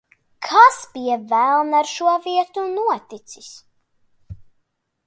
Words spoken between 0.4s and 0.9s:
Kas,